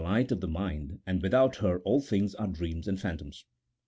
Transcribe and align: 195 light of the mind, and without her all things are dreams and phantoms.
195 0.01 0.19
light 0.19 0.31
of 0.35 0.41
the 0.41 0.47
mind, 0.47 0.99
and 1.05 1.21
without 1.21 1.57
her 1.57 1.77
all 1.81 2.01
things 2.01 2.33
are 2.33 2.47
dreams 2.47 2.87
and 2.87 2.99
phantoms. 2.99 3.45